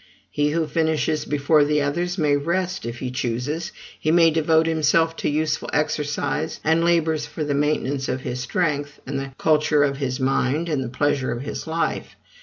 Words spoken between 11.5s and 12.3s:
life.